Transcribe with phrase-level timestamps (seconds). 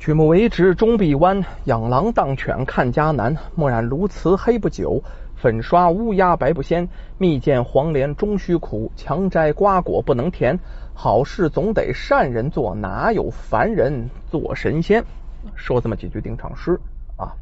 [0.00, 3.36] 举目为直终必弯，养狼当犬看家难。
[3.54, 5.02] 墨染鸬鹚黑不久，
[5.36, 6.88] 粉刷乌鸦白不鲜。
[7.18, 10.58] 蜜饯黄连终须苦，强摘瓜果不能甜。
[10.94, 15.04] 好事总得善人做，哪有凡人做神仙？
[15.54, 16.80] 说这么几句定场诗
[17.18, 17.36] 啊。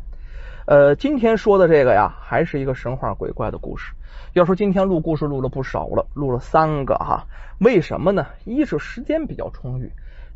[0.66, 3.93] 呃，今天说的这个呀，还是一个神话鬼怪的故事。
[4.32, 7.25] 要说今天录故事录了不少了，录了三个哈。
[7.61, 8.27] 为什么呢？
[8.45, 9.88] 一是时间比较充裕。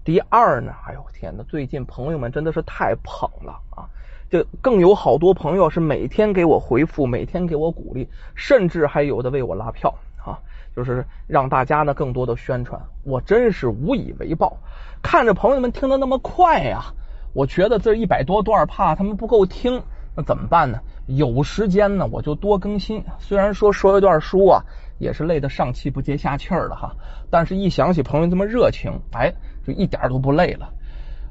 [0.04, 1.44] 第二呢，哎呦天哪！
[1.44, 3.86] 最近朋友们真的是太捧了啊！
[4.28, 10.40] 这更有好多朋友是每天给我回复，每天给我鼓励，甚至还有的为我拉票啊，
[10.74, 12.82] 就是让大家呢更多的宣传。
[13.04, 14.56] 我真是无以为报。
[15.02, 16.82] 看着朋友们听的那么快呀，
[17.32, 19.80] 我觉得这一百多段怕他们不够听，
[20.16, 20.80] 那怎么办呢？
[21.06, 23.04] 有时间呢我就多更新。
[23.20, 24.64] 虽然说说一段书啊，
[24.98, 26.96] 也是累得上气不接下气儿的哈，
[27.30, 29.32] 但是一想起朋友这么热情，哎。
[29.66, 30.68] 就一点都不累了。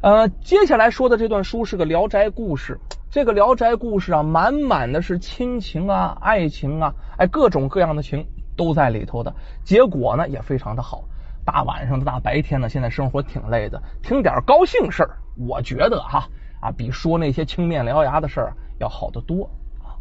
[0.02, 2.80] 呃，接下来说的这段书是个《聊斋故事》，
[3.12, 8.26] 这个《聊斋故事》啊，满满的是亲情啊、爱情啊，哎，各种各样的情
[8.58, 9.32] 都在里头的。
[9.64, 11.04] 结果呢，也非常的好。
[11.46, 16.28] 大晚上的大白天的，现在生活挺累的，听点高兴事儿，我觉得哈
[16.60, 19.48] 啊，比说那些青面獠牙的事儿要好得多
[19.84, 19.94] 啊。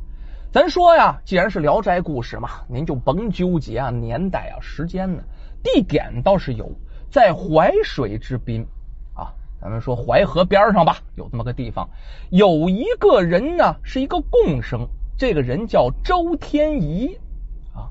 [0.51, 5.23] 咱说呀，既然是《聊斋故事》嘛，您就甭纠结啊年代啊时间呢，
[5.63, 6.71] 地点倒是有。
[7.11, 8.65] 在淮水之滨
[9.15, 11.89] 啊，咱们说淮河边上吧，有这么个地方，
[12.31, 14.87] 有一个人呢，是一个贡生，
[15.19, 17.19] 这个人叫周天仪
[17.75, 17.91] 啊。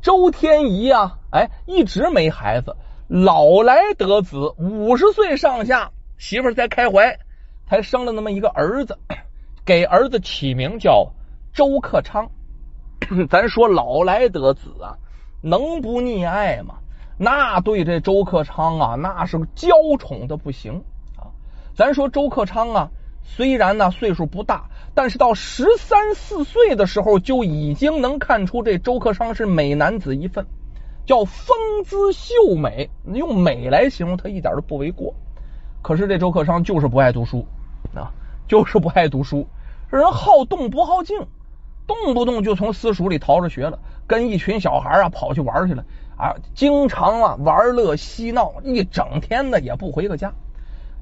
[0.00, 2.76] 周天仪啊，哎，一直没孩子，
[3.08, 7.18] 老来得子，五十岁上下，媳妇在开怀，
[7.66, 8.96] 才生了那么一个儿子，
[9.66, 11.12] 给儿子起名叫
[11.52, 12.30] 周克昌。
[13.28, 14.94] 咱说老来得子啊，
[15.42, 16.76] 能不溺爱吗？
[17.18, 19.68] 那对这周克昌啊，那是娇
[19.98, 20.82] 宠的不行
[21.16, 21.30] 啊。
[21.74, 22.90] 咱说周克昌啊，
[23.22, 30.46] 虽然呢岁数不大，但是到十三四岁的时候就已经能看出这周克昌是美男子一份，
[31.06, 35.14] 叫风姿秀美，用美来形容他一点都不为过。
[35.82, 37.46] 可是这周克昌就是不爱读书
[37.94, 38.10] 啊，
[38.48, 39.46] 就是不爱读书，
[39.90, 41.26] 人好动不好静，
[41.86, 45.84] 动不动就从私塾里逃着学了，跟一群小孩啊跑去玩去了。
[46.16, 50.32] 啊，经常啊玩乐嬉闹，一整天的也不回个家。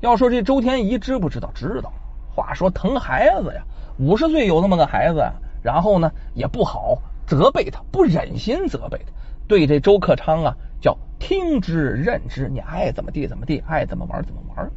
[0.01, 1.51] 要说这周天仪知不知道？
[1.55, 1.93] 知道。
[2.33, 3.63] 话说疼孩子呀，
[3.99, 5.31] 五十岁有那么个孩子，
[5.63, 9.13] 然后呢也不好责备他，不忍心责备他，
[9.49, 14.71] 对这周克昌啊叫听之任之，你爱怎么地怎么地，爱怎么玩怎么玩。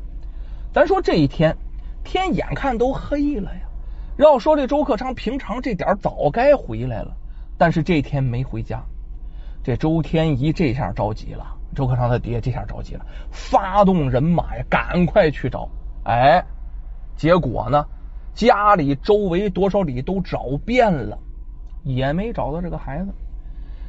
[0.74, 1.56] 咱说这一天
[2.04, 3.62] 天眼看都黑了呀，
[4.18, 7.16] 要说这周克昌平常这点早该回来了，
[7.58, 8.84] 但是这天没回家。
[9.63, 15.69] 这周天一这下着急了，周克昌他爹这下着急了，发动人马呀，赶快去找。
[16.03, 16.44] 哎，
[17.16, 17.85] 结果呢，
[18.34, 21.18] 家里周围多少里都找遍了，
[21.84, 23.13] 也没找到这个孩子。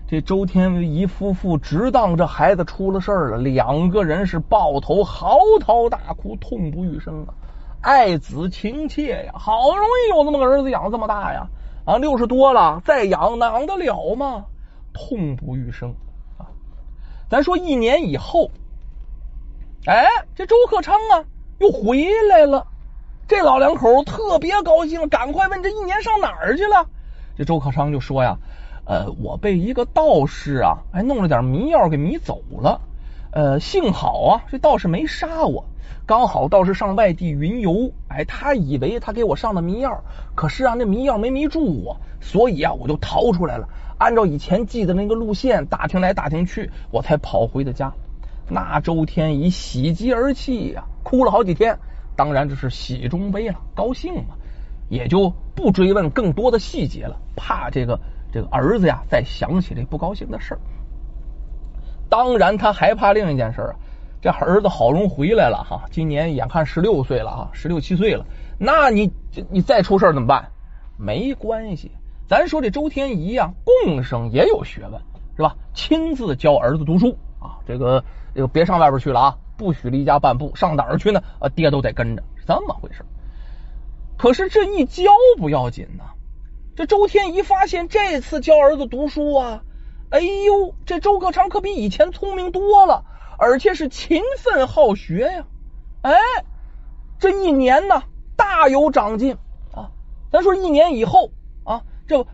[0.07, 7.35] 这周天一夫妇直当这孩子出了事儿了，两个人是抱头嚎啕大哭，痛不欲生啊！
[7.81, 11.49] 爱子情切呀，好容易有那么个儿子养这么大呀，
[11.85, 14.45] 啊，六十多了再养，养得了吗？
[14.95, 15.95] 痛不欲生
[16.39, 16.49] 啊！
[17.29, 18.51] 咱说一年以后，
[19.87, 21.25] 哎，这周克昌啊
[21.59, 22.67] 又回来了。
[23.27, 26.87] 这老两口特别高兴，赶快问这一年上哪儿去了。
[27.37, 28.39] 这周克昌就说呀
[28.87, 32.81] ：“呃，我被一个道士啊，还弄了点迷药给迷走了。
[33.33, 35.65] 呃，幸好啊，这道士没杀我。
[36.07, 40.03] 刚好倒是上外地云游，哎，他以为他给我上的迷药，
[40.35, 47.93] 可是啊，那迷药没迷住我，所以啊，我就逃出来了。”按照以前记的那个路线，打听来打听去，我才跑回的家。
[48.49, 51.79] 那周天仪喜极而泣呀，哭了好几天。
[52.17, 54.35] 当然这是喜中悲了，高兴嘛，
[54.89, 57.99] 也就不追问更多的细节了，怕这个
[58.33, 60.61] 这个儿子呀再想起这不高兴的事儿。
[62.11, 63.75] 当然他还怕另一件事啊，
[64.25, 68.25] 这儿子好容易回来了哈，今年眼看十六岁了啊，十六七岁了，
[68.59, 69.13] 那你
[69.51, 70.51] 你再出事怎么办？
[70.97, 71.91] 没关系。
[72.27, 74.99] 咱说这周天仪啊，共生也有学问，
[75.37, 75.55] 是吧？
[75.75, 78.03] 亲自教儿子读书啊，这个
[78.35, 81.23] 这个别上外边去了啊，不许离家半步，上哪儿去呢？
[81.39, 83.05] 啊，爹都得跟着，是这么回事。
[84.17, 86.05] 可是这一教不要紧呐，
[86.75, 89.63] 这周天仪发现这次教儿子读书啊，
[90.09, 93.05] 哎呦，这周克昌可比以前聪明多了，
[93.39, 95.47] 而且是勤奋好学呀，
[96.03, 96.15] 哎，
[97.19, 98.03] 这一年呢
[98.37, 99.37] 大有长进
[99.73, 99.91] 啊。
[100.33, 101.31] 咱说一年以后
[101.65, 101.83] 啊。
[102.07, 102.27] 这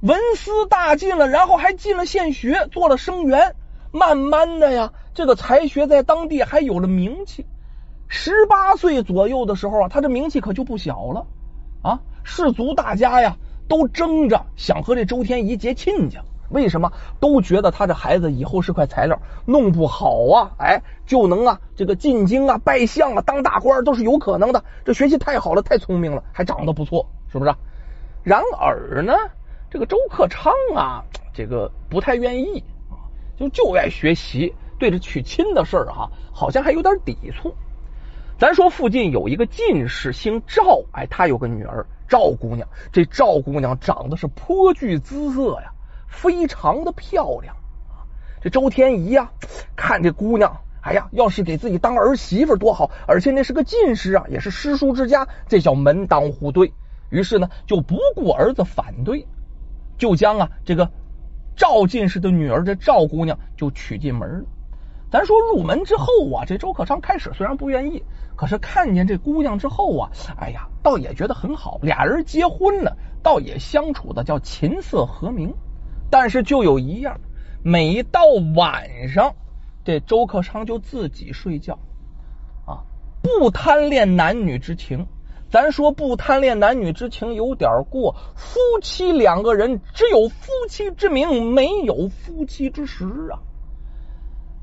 [0.00, 3.56] 文思大进了，然后还进了县学，做了生员，
[3.90, 7.46] 慢慢的呀，这个才学在当地还有了名气。
[8.06, 11.26] 十八岁左右的时候啊，他这名气可就不小了
[11.82, 12.00] 啊！
[12.22, 16.22] 士族大家呀，都争着想和这周天仪结亲家。
[16.50, 16.92] 为什么？
[17.20, 24.64] 都觉得他这孩子以后是块材料，弄不好啊，哎，就能啊，这个进京啊、拜相啊、当大官都是有可能的。
[24.84, 27.54] 这学习太好了，太聪明了，还长得不错，是不是？
[28.22, 29.14] 然而呢，
[29.70, 32.96] 这个周克昌啊，这个不太愿意啊，
[33.38, 37.54] 就就爱学习，对着娶亲的事儿哈，好像还有点抵触。
[38.38, 42.68] 咱说附近有一个进士，姓赵，哎，他有个女儿赵姑娘。
[42.92, 45.72] 这赵姑娘长得是颇具姿色呀，
[46.08, 47.54] 非常的漂亮。
[48.40, 49.30] 这周天仪呀，
[49.76, 56.72] 看这姑娘，哎呀，要是给自己当儿媳妇多好，而且那是个进士啊，也是诗书之家，这叫门当户对。
[57.10, 59.26] 于是呢，就不顾儿子反对，
[59.96, 60.90] 就将啊这个
[61.56, 64.44] 赵进士的女儿这赵姑娘就娶进门了。
[65.10, 68.02] 咱说入门之后啊，这周克昌开始虽然不愿意。
[68.36, 71.80] 可是看见这姑娘之后啊，哎呀，倒也觉得很好。
[71.82, 75.52] 俩人结婚了，倒也相处的叫琴瑟和鸣。
[76.10, 77.20] 但是就有一样，
[77.62, 78.20] 每到
[78.56, 79.34] 晚上，
[79.84, 81.78] 这周克昌就自己睡觉
[82.66, 82.84] 啊，
[83.22, 85.06] 不贪恋男女之情。
[85.50, 93.40] 咱说不贪恋男女之情有点过，夫妻两个人只有夫妻之名，没有夫妻之实啊。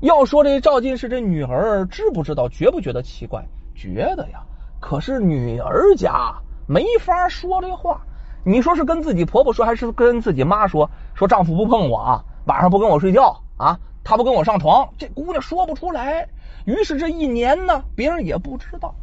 [0.00, 3.44] 要说这赵进士这女儿知不知道，觉不觉得奇怪？
[3.74, 4.44] 觉得呀，
[4.78, 6.32] 可是女儿家
[6.68, 8.05] 没法说这话。
[8.48, 10.88] 你说是跟自己婆婆说，还是跟自己妈说？
[11.14, 16.28] 说丈夫不碰我啊，晚上不跟我睡觉啊，他不跟我上床，这姑娘说不出来。
[16.64, 18.94] 于是这一年呢，别人也不知道。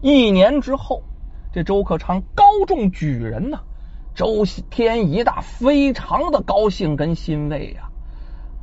[0.00, 1.02] 一年之后，
[1.52, 3.60] 这周克昌高中举人呢，
[4.14, 7.90] 周天一大非常的高兴跟欣慰呀。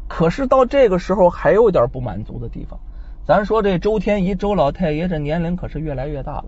[0.08, 2.80] 可是到这个时候，还有点不满足的地方。
[3.24, 6.46] 咱说这周天一周老太爷这年龄可是越来越大了，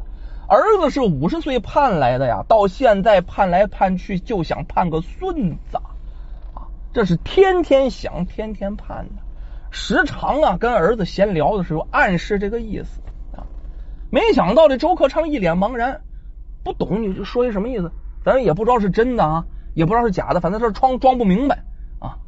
[0.51, 5.77] 儿子是五十岁盼来的呀，到现在盼来盼去就想盼个孙子
[6.53, 9.21] 啊，这是天天想天天盼的，
[9.69, 12.99] 时常啊跟儿子闲聊的时候暗示这个意思
[13.33, 13.47] 啊，
[14.11, 16.01] 没想到这周克昌一脸茫然，
[16.65, 17.89] 不懂你说一什么意思，
[18.25, 21.63] 咱也不知道是真的啊，也不知道是假的，反正这装装不明白
[21.99, 22.19] 啊，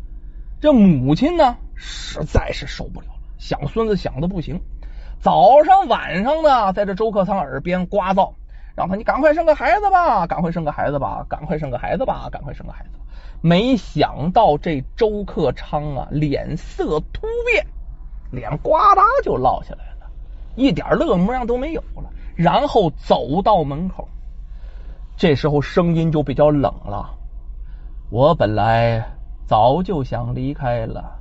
[0.62, 3.14] 这母亲呢实在是受不了了。
[3.38, 4.62] 想孙子想的不行，
[5.24, 8.34] 早上晚上的在这周克昌耳边呱噪，
[8.76, 12.90] 让他你赶快生个孩子吧，赶快生个孩子吧，赶快生个孩子吧，赶快生个孩子。
[13.40, 17.66] 没想到这周克昌啊，脸色突变，
[18.32, 20.12] 脸呱嗒就落下来了，
[20.58, 22.10] 一点乐模样都没有了。
[22.36, 24.06] 然后走到门口，
[25.16, 27.10] 这时候声音就比较冷了。
[28.10, 29.06] 我本来
[29.46, 31.18] 早就想离开了。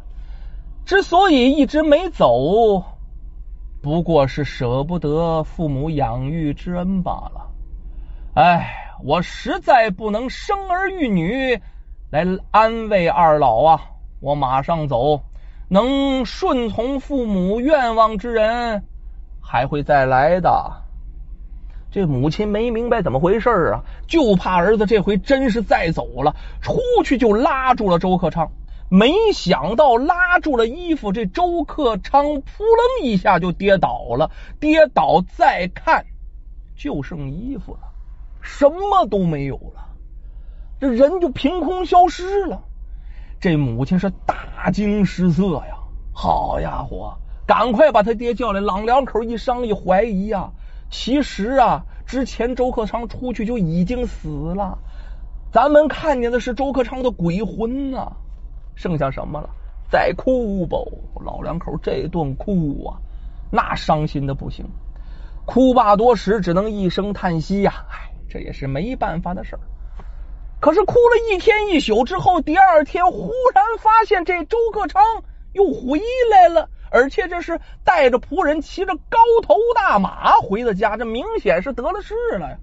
[0.85, 2.83] 之所以一直没走，
[3.83, 7.51] 不过是舍不得父母养育之恩罢了。
[8.35, 11.61] 哎，我实在不能生儿育女
[12.09, 13.81] 来安慰二老啊！
[14.21, 15.21] 我马上走，
[15.69, 18.85] 能顺从父母愿望之人
[19.41, 20.73] 还会再来的。
[21.91, 28.49] 这母亲没明白怎么回事啊，就怕儿子这回真是再走了，出去就拉住了周克昌。
[28.95, 34.31] 没想到拉住了衣服，这周克昌扑棱一下就跌倒了。
[34.61, 36.05] 跌倒再看，
[36.77, 37.81] 就剩衣服了，
[38.43, 39.97] 什么都没有了，
[40.79, 42.65] 这人就凭空消失了。
[43.41, 45.79] 这母亲是大惊失色呀！
[46.13, 50.53] 好家伙，赶快把他爹叫来，朗两口一商议，怀疑啊，
[50.91, 54.77] 其实啊，之前周克昌出去就已经死了，
[55.51, 58.17] 咱们看见的是周克昌的鬼魂呐。
[58.75, 59.51] 剩下什么了？
[59.91, 60.79] 再哭吧！
[61.23, 62.97] 老两口这顿哭啊，
[63.51, 64.65] 那伤心的不行。
[65.45, 67.85] 哭罢多时，只能一声叹息呀。
[67.91, 69.61] 唉，这也是没办法的事儿。
[70.61, 75.03] 可是哭了一天一宿之后，第二天忽然发现这周克昌
[75.53, 76.01] 又回
[76.31, 82.57] 来了，而且这是带着仆人，骑着高头大马回的家，这明显是得了势了呀。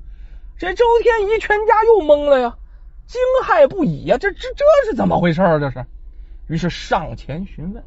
[0.57, 2.55] 这周天一全家又懵了呀，
[3.05, 4.17] 惊骇不已呀。
[4.17, 5.59] 这这这是怎么回事啊？
[5.59, 5.85] 这是。
[6.49, 7.83] 于是上前询问，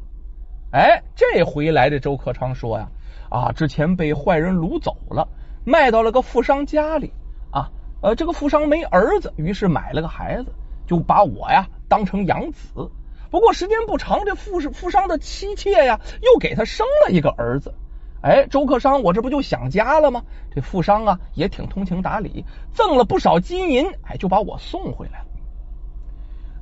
[0.71, 2.89] 哎，这回来的周克昌说呀，
[3.29, 5.27] 啊，之前被坏人掳走了，
[5.65, 7.11] 卖到了个富商家里
[7.51, 7.69] 啊，
[8.01, 10.53] 呃，这个富商没儿子，于是买了个孩子，
[10.87, 12.89] 就把我呀当成养子。
[13.29, 17.73] 不过时间不长，这富富商的妻妾呀，又给他生了一个儿子。
[18.21, 20.23] 哎，周克商，我这不就想家了吗？
[20.55, 25.25] 这富商啊也挺通情达理，赠了不少金银，哎，就把我送回来了。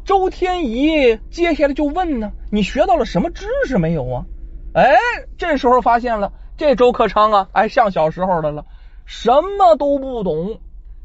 [0.03, 4.25] 周天仪接下来就问呢：“你学到了什么知识没有啊？”
[4.74, 4.96] 哎，
[5.38, 8.65] 这时候发现了，这周克昌啊，哎，像小时候的了，
[9.05, 10.60] 什么都不懂，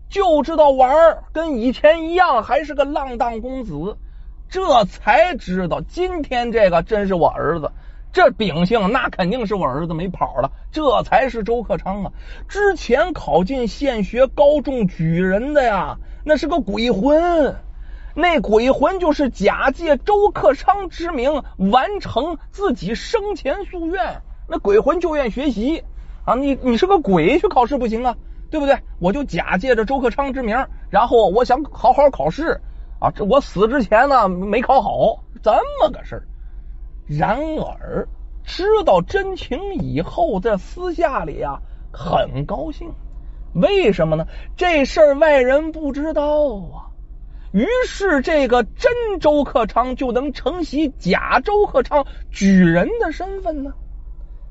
[0.09, 3.97] 就知道玩儿，跟以前一样，还是个浪荡公子。
[4.49, 7.73] 这才知道，今天这个真是我儿子。
[8.13, 10.53] 这秉性，那肯定是我儿子没跑了。
[10.71, 12.13] 这才是周克昌啊！
[12.49, 17.57] 之前考进县学高中举人的呀，那是个鬼魂。
[18.19, 24.23] 那鬼魂就是假借周克昌之名，完成自己生前夙愿。
[24.49, 25.85] 那鬼魂就愿学习
[26.25, 26.35] 啊！
[26.35, 28.17] 你你是个鬼去考试不行啊，
[28.51, 28.79] 对不对？
[29.01, 32.59] 我就假借着周克昌之名，然后我想好好考试
[33.01, 33.11] 啊！
[33.15, 36.27] 这我死之前呢没考好，这么个事儿。
[37.07, 38.09] 然而
[38.45, 41.61] 知道真情以后，在私下里啊
[41.93, 42.91] 很高兴。
[43.53, 44.27] 为什么呢？
[44.57, 46.86] 这事儿外人不知道啊。
[47.57, 53.73] 于是这个真周克昌就能承袭假周克昌举人的身份呢。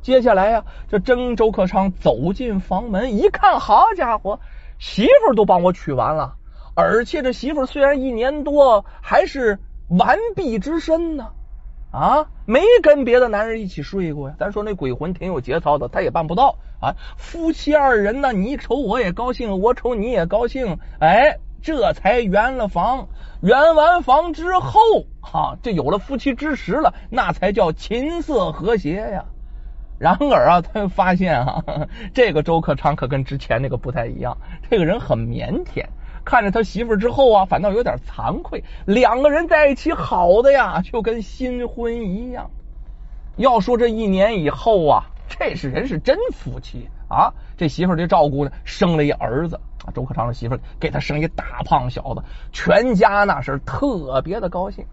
[0.01, 4.39] 接下来呀，这真周克昌走进房门，一看，好家伙，
[4.79, 6.33] 媳妇都帮我娶完了，
[6.74, 11.27] 而且这媳妇虽然一年多，还是完璧之身呢。
[11.91, 14.35] 啊，没跟别的男人一起睡过呀。
[14.39, 16.95] 咱说那鬼魂挺有节操的，他也办不到啊。
[17.17, 23.07] 夫妻二人呢，你瞅我也高兴，我瞅你也高兴，哎，这才圆了房。
[23.41, 24.79] 圆完房之后，
[25.19, 29.25] 哈，这有了夫妻之实了，那才叫琴瑟和谐呀。
[29.98, 31.63] 然而啊，他发现啊，
[32.13, 34.38] 这个周克昌可跟之前那个不太一样，
[34.69, 35.84] 这个人很腼腆。
[36.24, 38.63] 看着他媳妇之后啊，反倒有点惭愧。
[38.86, 42.51] 两个人在一起好的呀，就跟新婚一样。
[43.38, 47.34] 要说这一年以后啊，这是人是真夫妻啊。
[47.57, 49.60] 这媳妇的照顾呢，生了一儿子。
[49.93, 54.85] 周克昌的媳妇给他生一大胖小子，全家那是特别的高兴。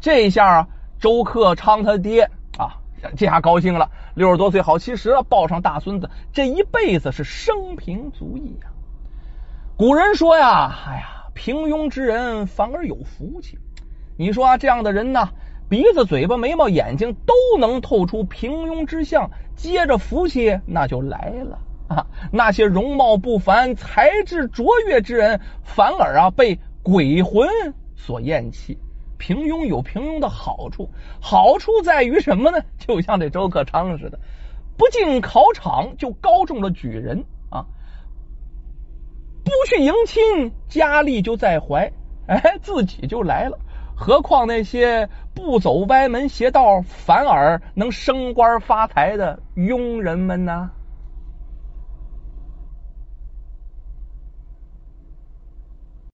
[0.00, 0.68] 这下啊，
[1.00, 2.78] 周克昌他爹啊，
[3.16, 3.90] 这下高兴了。
[4.14, 8.68] 六十多岁好七十了，抱上大孙子，这一辈子是生平足矣呀。
[9.76, 13.58] 古人说呀，哎呀，平庸之人反而有福气。
[14.16, 15.28] 你说，这样的人呢，
[15.68, 22.06] 鼻子、嘴巴、眉毛、眼睛都能透出平庸之相，接着福气那就来了啊。
[22.30, 27.48] 那些容貌不凡、才智卓越之人，反而啊被鬼魂
[27.96, 28.78] 所厌弃。
[29.18, 30.88] 平庸有平庸的好处，
[31.20, 32.58] 好处在于什么呢？
[32.78, 34.18] 就像这周克昌似的，
[34.76, 37.66] 不进考场就高中了举人啊。
[39.44, 41.90] 不去迎亲，佳丽就在怀，
[42.28, 43.58] 哎，自己就来了。
[43.96, 50.70] 何况那些不走歪门邪道，反而能升官发财的庸人们呢？